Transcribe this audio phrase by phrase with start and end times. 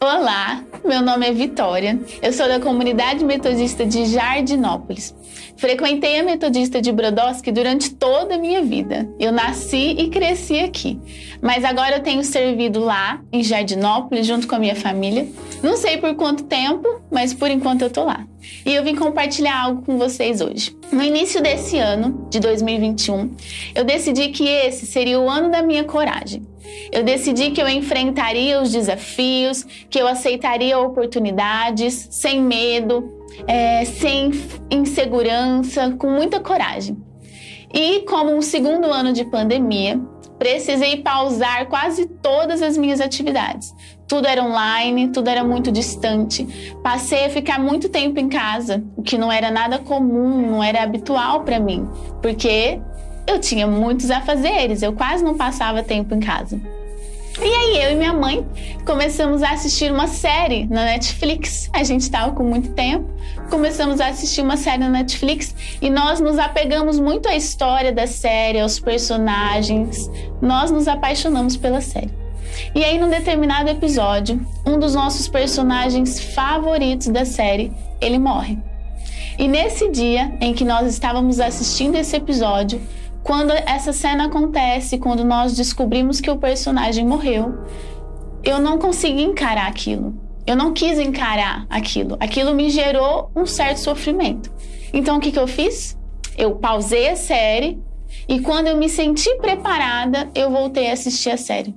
[0.00, 1.98] Olá, meu nome é Vitória.
[2.22, 5.12] Eu sou da comunidade metodista de Jardinópolis.
[5.56, 9.08] Frequentei a metodista de Brodowski durante toda a minha vida.
[9.18, 11.00] Eu nasci e cresci aqui,
[11.40, 15.26] mas agora eu tenho servido lá em Jardinópolis junto com a minha família.
[15.62, 18.26] Não sei por quanto tempo, mas por enquanto eu tô lá.
[18.64, 20.76] E eu vim compartilhar algo com vocês hoje.
[20.92, 23.30] No início desse ano, de 2021,
[23.74, 26.46] eu decidi que esse seria o ano da minha coragem.
[26.92, 33.12] Eu decidi que eu enfrentaria os desafios, que eu aceitaria oportunidades sem medo,
[33.46, 34.30] é, sem
[34.70, 36.96] insegurança, com muita coragem.
[37.72, 40.00] E como um segundo ano de pandemia,
[40.38, 43.74] precisei pausar quase todas as minhas atividades.
[44.06, 46.74] Tudo era online, tudo era muito distante.
[46.82, 50.82] Passei a ficar muito tempo em casa, o que não era nada comum, não era
[50.82, 51.86] habitual para mim,
[52.22, 52.80] porque
[53.26, 56.77] eu tinha muitos afazeres, eu quase não passava tempo em casa.
[57.40, 58.44] E aí eu e minha mãe
[58.84, 61.70] começamos a assistir uma série na Netflix.
[61.72, 63.08] A gente estava com muito tempo,
[63.48, 68.08] começamos a assistir uma série na Netflix e nós nos apegamos muito à história da
[68.08, 70.10] série, aos personagens.
[70.42, 72.10] Nós nos apaixonamos pela série.
[72.74, 78.58] E aí, num determinado episódio, um dos nossos personagens favoritos da série, ele morre.
[79.38, 82.80] E nesse dia em que nós estávamos assistindo esse episódio,
[83.22, 87.64] quando essa cena acontece, quando nós descobrimos que o personagem morreu,
[88.42, 90.14] eu não consegui encarar aquilo.
[90.46, 92.16] Eu não quis encarar aquilo.
[92.20, 94.50] Aquilo me gerou um certo sofrimento.
[94.92, 95.98] Então o que, que eu fiz?
[96.36, 97.82] Eu pausei a série
[98.26, 101.74] e quando eu me senti preparada, eu voltei a assistir a série.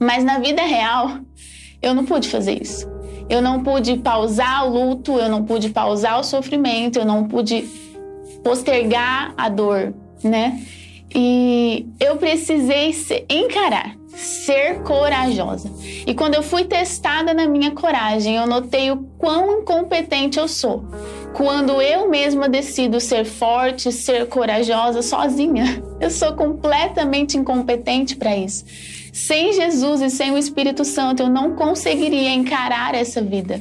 [0.00, 1.18] Mas na vida real,
[1.80, 2.88] eu não pude fazer isso.
[3.28, 7.62] Eu não pude pausar o luto, eu não pude pausar o sofrimento, eu não pude
[8.42, 10.60] postergar a dor né?
[11.14, 12.94] E eu precisei
[13.28, 15.70] encarar, ser corajosa.
[16.06, 20.84] E quando eu fui testada na minha coragem, eu notei o quão incompetente eu sou.
[21.32, 28.64] Quando eu mesma decido ser forte, ser corajosa sozinha, eu sou completamente incompetente para isso.
[29.12, 33.60] Sem Jesus e sem o Espírito Santo, eu não conseguiria encarar essa vida.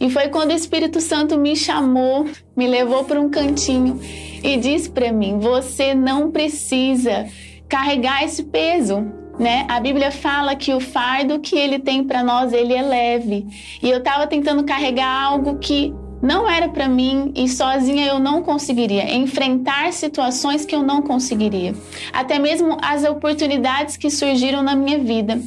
[0.00, 4.00] E foi quando o Espírito Santo me chamou, me levou para um cantinho
[4.42, 7.26] e disse para mim: você não precisa
[7.68, 9.04] carregar esse peso.
[9.38, 9.66] Né?
[9.68, 13.46] A Bíblia fala que o fardo que ele tem para nós, ele é leve.
[13.82, 18.42] E eu estava tentando carregar algo que não era para mim e sozinha eu não
[18.42, 21.74] conseguiria enfrentar situações que eu não conseguiria.
[22.12, 25.38] Até mesmo as oportunidades que surgiram na minha vida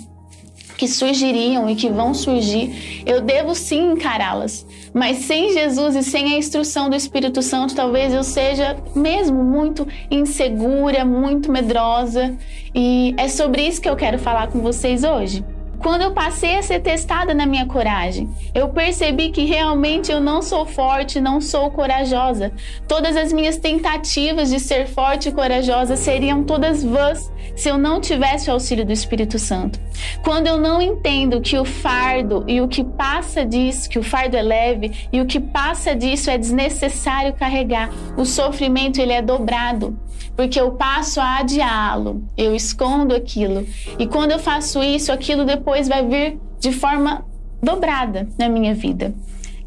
[0.77, 4.65] que surgiriam e que vão surgir, eu devo sim encará-las.
[4.93, 9.88] Mas sem Jesus e sem a instrução do Espírito Santo, talvez eu seja mesmo muito
[10.09, 12.35] insegura, muito medrosa.
[12.73, 15.43] E é sobre isso que eu quero falar com vocês hoje.
[15.79, 20.41] Quando eu passei a ser testada na minha coragem, eu percebi que realmente eu não
[20.41, 22.51] sou forte, não sou corajosa.
[22.88, 28.01] Todas as minhas tentativas de ser forte e corajosa seriam todas vãs se eu não
[28.01, 29.79] tivesse o auxílio do Espírito Santo.
[30.23, 34.35] Quando eu não entendo que o fardo e o que passa disso, que o fardo
[34.35, 39.97] é leve e o que passa disso é desnecessário carregar, o sofrimento ele é dobrado
[40.38, 43.68] porque eu passo a adiá-lo, eu escondo aquilo.
[43.98, 47.25] E quando eu faço isso, aquilo depois vai vir de forma
[47.62, 49.14] dobrada na minha vida.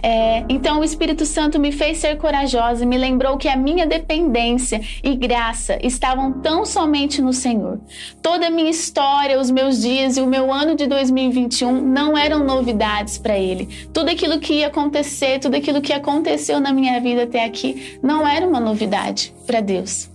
[0.03, 3.87] É, então o Espírito Santo me fez ser corajosa e me lembrou que a minha
[3.87, 7.79] dependência e graça estavam tão somente no Senhor.
[8.23, 12.45] Toda a minha história, os meus dias e o meu ano de 2021 não eram
[12.45, 13.69] novidades para Ele.
[13.93, 18.27] Tudo aquilo que ia acontecer, tudo aquilo que aconteceu na minha vida até aqui, não
[18.27, 20.09] era uma novidade para Deus.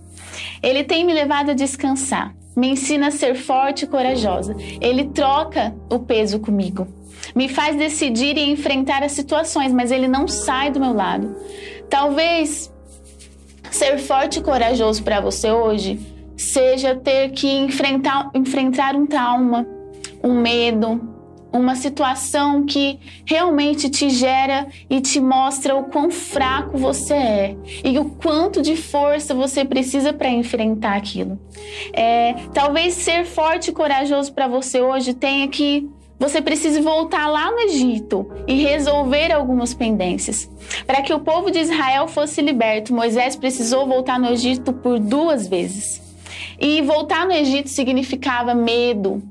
[0.62, 4.56] Ele tem me levado a descansar, me ensina a ser forte e corajosa.
[4.80, 6.86] Ele troca o peso comigo,
[7.34, 11.34] me faz decidir e enfrentar as situações, mas ele não sai do meu lado.
[11.88, 12.72] Talvez
[13.70, 15.98] ser forte e corajoso para você hoje
[16.36, 19.66] seja ter que enfrentar, enfrentar um trauma,
[20.22, 21.15] um medo,
[21.52, 27.98] uma situação que realmente te gera e te mostra o quão fraco você é e
[27.98, 31.38] o quanto de força você precisa para enfrentar aquilo.
[31.92, 35.88] É, talvez ser forte e corajoso para você hoje tenha que
[36.18, 40.48] você precise voltar lá no Egito e resolver algumas pendências.
[40.86, 45.46] Para que o povo de Israel fosse liberto, Moisés precisou voltar no Egito por duas
[45.46, 46.02] vezes.
[46.58, 49.22] E voltar no Egito significava medo,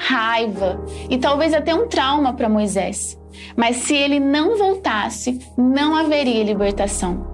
[0.00, 3.20] raiva e talvez até um trauma para Moisés.
[3.54, 7.28] Mas se ele não voltasse, não haveria libertação.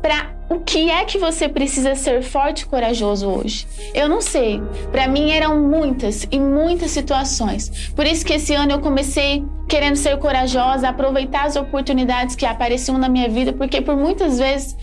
[0.00, 3.66] Para o que é que você precisa ser forte e corajoso hoje?
[3.92, 4.62] Eu não sei.
[4.92, 7.90] Para mim eram muitas e muitas situações.
[7.94, 12.96] Por isso que esse ano eu comecei querendo ser corajosa, aproveitar as oportunidades que apareciam
[12.96, 14.76] na minha vida, porque por muitas vezes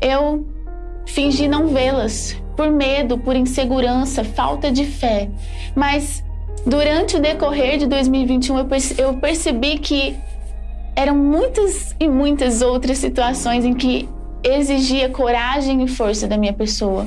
[0.00, 0.46] eu
[1.06, 5.30] fingi não vê-las, por medo, por insegurança, falta de fé.
[5.74, 6.22] Mas
[6.66, 8.58] durante o decorrer de 2021
[8.98, 10.16] eu percebi que
[10.94, 14.08] eram muitas e muitas outras situações em que
[14.42, 17.06] exigia coragem e força da minha pessoa.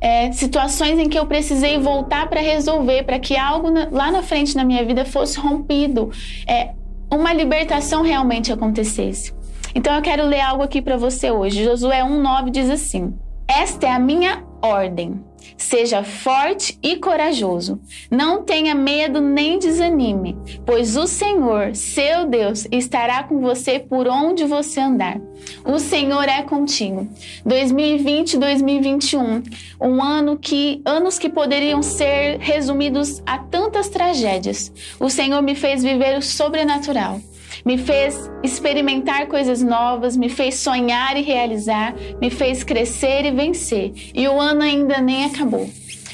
[0.00, 4.22] É, situações em que eu precisei voltar para resolver, para que algo na, lá na
[4.22, 6.10] frente na minha vida fosse rompido,
[6.48, 6.70] é,
[7.10, 9.32] uma libertação realmente acontecesse.
[9.74, 11.64] Então eu quero ler algo aqui para você hoje.
[11.64, 13.14] Josué 1:9 diz assim:
[13.48, 15.20] Esta é a minha ordem.
[15.56, 17.80] Seja forte e corajoso.
[18.10, 24.44] Não tenha medo nem desanime, pois o Senhor, seu Deus, estará com você por onde
[24.44, 25.20] você andar.
[25.64, 27.08] O Senhor é contigo.
[27.44, 29.42] 2020, 2021,
[29.80, 34.72] um ano que anos que poderiam ser resumidos a tantas tragédias.
[35.00, 37.20] O Senhor me fez viver o sobrenatural
[37.64, 43.92] me fez experimentar coisas novas, me fez sonhar e realizar, me fez crescer e vencer.
[44.14, 45.68] E o ano ainda nem acabou.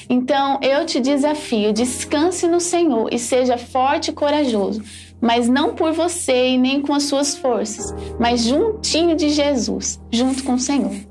[0.09, 4.83] Então eu te desafio: descanse no Senhor e seja forte e corajoso,
[5.21, 10.43] mas não por você e nem com as suas forças, mas juntinho de Jesus, junto
[10.45, 11.08] com o Senhor.